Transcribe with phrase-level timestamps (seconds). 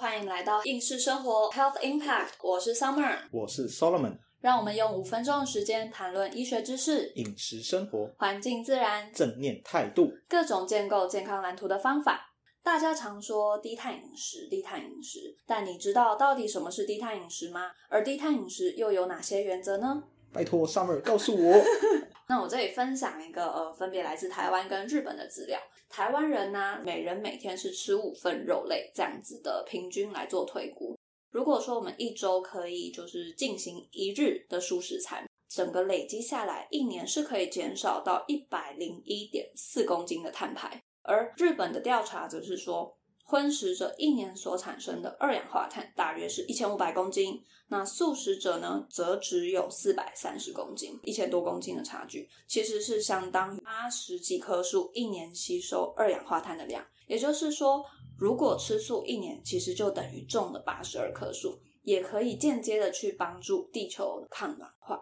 [0.00, 12.32] 欢迎来到应试生活 Health Impact，我是 Summer，我是 Solomon，让我们用五分钟的时间谈论医学知识、饮食生活、环境自然、正念态度、各种建构健康蓝图的方法。
[12.64, 17.70] 大家常说低碳饮食，低碳饮食，但你知道到底什么是低碳饮食吗？
[17.88, 20.02] 而低碳饮食又有哪些原则呢？
[20.32, 21.64] 拜托 Summer 告诉我。
[22.28, 25.60] 那我这里分享一个呃，分别来自台湾跟日本的资料。
[25.88, 30.96] 台湾人呢，每人每天是吃五份肉类这样子的平均来做推估。
[31.30, 40.80] 如果说我们一周可以就是进行一日的素食餐，整个累积下来，一年是可以减少到一百零一点四公斤的碳排。
[41.02, 42.96] 而日本的调查则是说。
[43.32, 56.86] 荤食者一年所产生的二氧化碳大约是一千五百公斤，那素食者呢，则只有四百三十公斤，一千多公斤的差距，其实是相当于八十几棵树一年吸收二氧化碳的量。
[57.06, 57.82] 也就是说，
[58.18, 65.00] 如果吃素一年，其实就等于种了八十二棵树，也可以间接的去帮助地球抗暖化。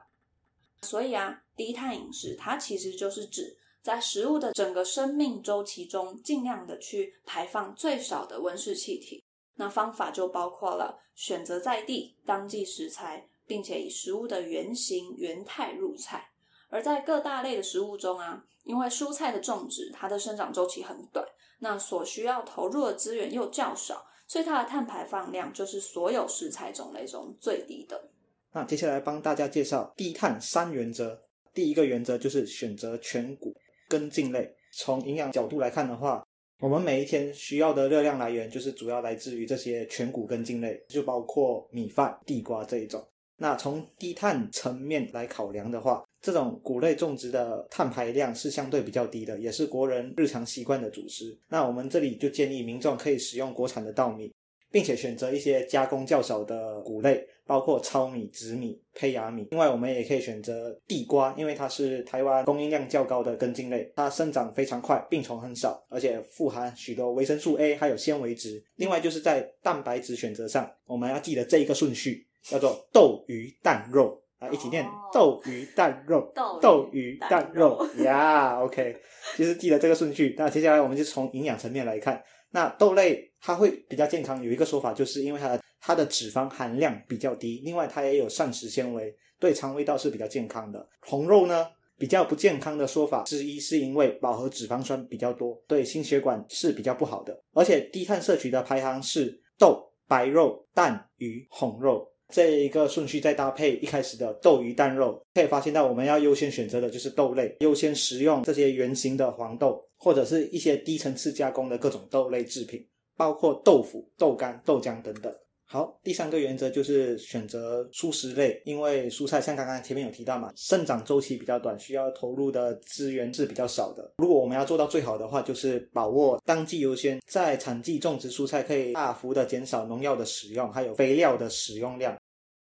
[0.83, 3.57] 所以啊，低碳饮食它其实就是指。
[3.83, 9.25] 在食物的整个生命周期中，尽量的去排放最少的温室气体。
[9.57, 16.31] 那方法就包括了选择在地当季食材，并且以食物的原形原态入菜。
[16.69, 21.27] 而在各大类的食物中啊，因为蔬菜的种植它的生长周期很短，
[21.59, 28.11] 那所需要投入的资源又较少，所以它的碳排放量就是所有食材种类中最低的。
[28.53, 31.23] 那接下来帮大家介绍低碳三原则。
[31.53, 33.55] 第一个原则就是选择全谷。
[33.91, 36.25] 根茎类，从营养角度来看的话，
[36.61, 43.05] 我们每一天需要的热量来源就是主要来自于这些全谷根茎类，就包括米饭、地瓜这一种。
[43.37, 51.37] 那从低碳层面来考量的话，这种谷类种植的碳排量是相对比较低的，也是国人日常习惯的主食。
[51.49, 54.33] 那我们这里就建议民众可以使用国产的稻米。
[54.71, 59.49] 并且选择一些加工较少的谷类，包括糙米、紫米、胚芽米。
[59.51, 68.63] 另外，我们也可以选择地瓜，因为它是台湾供应量较高的根茎类，它生长非常快，病虫很少，而且富含许多维生素 A 还有纤维质。
[68.77, 76.33] 另外，就是在蛋白质选择上，我们要记得这一个顺序，叫做豆、鱼、蛋、肉啊，一起念豆、鱼、蛋、肉，
[76.63, 78.63] 豆、鱼、蛋、肉呀。
[78.63, 78.97] OK，
[79.37, 80.37] 就是记得这个顺序。
[80.39, 82.23] 那接下来我们就从营养层面来看。
[82.51, 90.89] 那豆类它会比较健康，有一个说法就是因为它的它的脂肪含量比较低，另外它也有膳食纤维，对肠胃道是比较健康的。
[91.01, 91.67] 红肉呢
[91.97, 97.39] 比较不健康的说法之一是因为饱和脂肪酸比较多，对心血管是比较不好的。
[97.53, 109.85] 而且低碳摄取的排行是豆、白肉、蛋、鱼、红肉这一个顺序，再搭配一开始的豆、鱼、蛋、肉，可以发现到我们要优先选择的就是豆类，优先食用这些圆形的黄豆。
[110.03, 112.83] 或者是一些低层次加工的各种豆类制品，
[113.19, 115.31] 包括豆腐、豆干、豆浆等等。
[115.73, 124.13] 好，第三个原则就是选择蔬食类，因为蔬菜像刚刚前面有提到嘛，生长周期比较短，需要投入的资源是比较少的。
[124.17, 132.19] 如果我们要做到最好的话，就是把握当季优先，在产季种植蔬菜，可以大幅的减少农药的使用，还有肥料的使用量，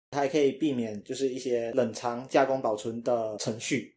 [0.10, 3.95] 它还可以避免就是一些冷藏加工保存的程序。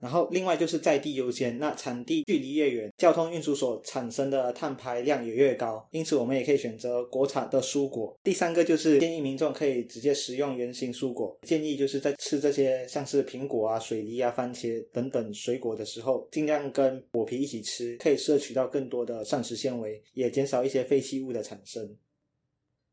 [0.00, 8.16] 然后，另外就是在地优先，那产地距离越远，交通运输所产生的碳排量也越高，因此我们也可以选择国产的蔬果。
[8.22, 21.96] 第三个就是建议民众可以直接食用原形蔬果，建议就是在吃这些像是苹果啊、水梨啊、番茄等等水果的时候，尽量跟果皮一起吃，可以摄取到更多的膳食纤维，也减少一些废弃物的产生。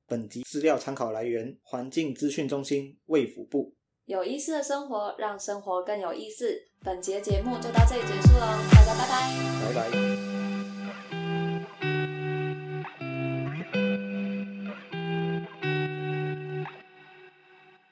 [0.08, 3.74] 本集资料参考来源：环境资讯中心、卫福部。
[4.06, 6.56] 有意思的生活，让生活更有意思。
[6.84, 10.35] 本节节目就到这里结束喽，大家拜拜，拜拜。